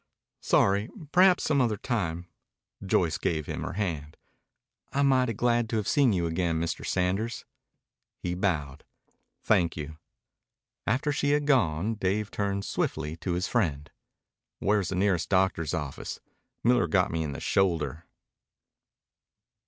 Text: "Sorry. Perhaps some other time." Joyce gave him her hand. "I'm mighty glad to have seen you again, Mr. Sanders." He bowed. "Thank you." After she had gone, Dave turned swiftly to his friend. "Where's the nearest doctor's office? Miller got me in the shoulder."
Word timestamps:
"Sorry. 0.41 0.89
Perhaps 1.11 1.43
some 1.43 1.61
other 1.61 1.77
time." 1.77 2.25
Joyce 2.83 3.19
gave 3.19 3.45
him 3.45 3.61
her 3.61 3.73
hand. 3.73 4.17
"I'm 4.93 5.05
mighty 5.09 5.33
glad 5.33 5.69
to 5.69 5.75
have 5.75 5.87
seen 5.87 6.11
you 6.11 6.25
again, 6.25 6.59
Mr. 6.59 6.83
Sanders." 6.83 7.45
He 8.17 8.33
bowed. 8.33 8.83
"Thank 9.43 9.77
you." 9.77 9.99
After 10.87 11.11
she 11.11 11.33
had 11.33 11.45
gone, 11.45 11.93
Dave 11.93 12.31
turned 12.31 12.65
swiftly 12.65 13.15
to 13.17 13.33
his 13.33 13.47
friend. 13.47 13.91
"Where's 14.57 14.89
the 14.89 14.95
nearest 14.95 15.29
doctor's 15.29 15.71
office? 15.75 16.19
Miller 16.63 16.87
got 16.87 17.11
me 17.11 17.21
in 17.21 17.33
the 17.33 17.39
shoulder." 17.39 18.07